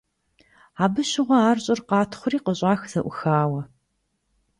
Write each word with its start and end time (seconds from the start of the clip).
Абы 0.83 1.01
щыгъуэ 1.09 1.37
ар 1.49 1.57
щӀыр 1.63 1.79
къратхъури 1.87 2.43
къыщӀах 2.45 2.81
зэӀухауэ. 2.91 3.61